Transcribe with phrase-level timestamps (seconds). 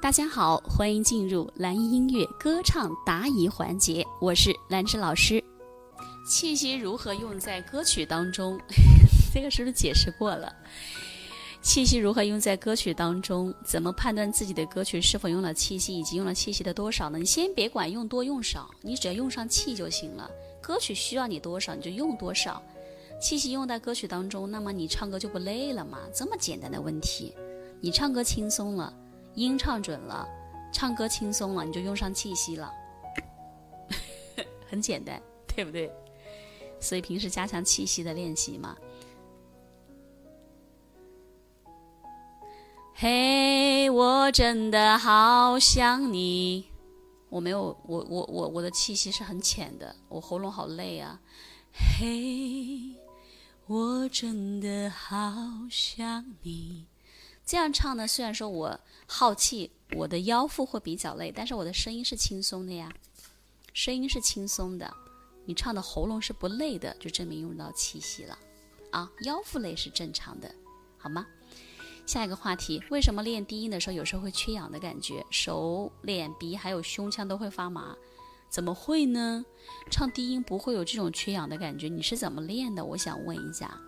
[0.00, 5.42] 大家好，欢迎进入蓝音音乐歌唱答疑环节，我是兰芝老师。
[6.24, 8.56] 气息如何用在歌曲当中？
[9.34, 10.54] 这个是不是解释过了？
[11.60, 13.52] 气息如何用在歌曲当中？
[13.64, 17.18] 怎么判断自己的歌曲是否用了气息，以及用了气息的多少呢？
[17.18, 20.30] 你先别管用多用少，你只要用上气就行了。
[20.62, 22.62] 歌曲需要你多少，你就用多少。
[23.20, 25.98] 气息用在歌曲当中，那么你唱歌就不累了嘛？
[26.14, 27.34] 这么简单的问题，
[27.80, 28.94] 你唱歌轻松了，
[29.38, 30.28] 音唱准了，
[30.72, 32.72] 唱歌轻松了，你就用上气息了，
[34.68, 35.90] 很简单，对不对？
[36.80, 38.76] 所以平时加强气息的练习嘛。
[42.94, 46.66] 嘿，我真的好想你。
[47.28, 51.20] 我没有，我我我我的气息是很浅的，我喉咙好累啊。
[51.72, 52.94] 嘿。
[53.66, 55.30] 我真的好
[55.70, 56.86] 想你，
[57.48, 58.06] 这样唱呢？
[58.06, 62.92] 虽然说我耗气，我的腰腹会比较累，但是我的声音是轻松的呀，
[63.72, 64.94] 声音是轻松的。
[65.46, 68.38] 你唱的喉咙是不累的，就证明用到气息了
[68.90, 69.10] 啊。
[69.22, 70.54] 腰腹累是正常的，
[70.98, 71.26] 好吗？
[72.04, 75.24] 下一个话题，为什么练低音的时候有时候会缺氧的感觉？
[75.30, 77.96] 手、脸、鼻还有胸腔都会发麻。
[78.50, 79.42] 怎么会呢？
[79.90, 82.84] 唱低音不会有这种缺氧的感觉，你是怎么练的？
[82.84, 83.80] 我想问一下。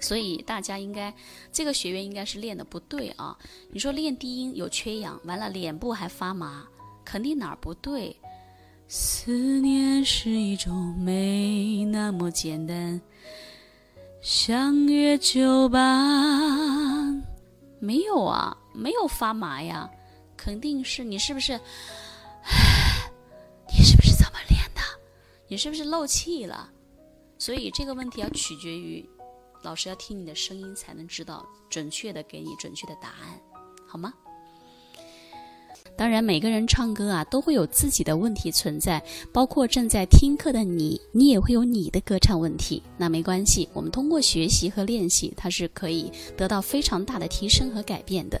[0.00, 1.12] 所以大家应该
[1.52, 3.36] 这个学员应该是练的不对啊！
[3.70, 6.66] 你说练低音有缺氧，完了脸部还发麻，
[7.04, 8.14] 肯定哪儿不对。
[8.88, 13.00] 思念是一种没那么简单，
[14.20, 15.80] 相约就吧。
[17.78, 19.88] 没有啊，没有发麻呀，
[20.36, 21.52] 肯定是你是不是？
[23.72, 24.80] 你是不是怎么练的
[25.48, 26.70] 你是不是漏气了？
[27.38, 29.04] 所以这个问题要取决于
[29.62, 33.40] 老师要听你的声音才能知道准确的给你准确的答案，
[33.86, 34.12] 好吗？
[35.94, 42.82] 当然，每个人唱歌啊都会有自己的问题存在，包括正在听课的你，你也会有你的歌唱问题。
[42.96, 48.40] 那没关系，我们通过学习和练习，它是可以得到非常大的提升和改变的。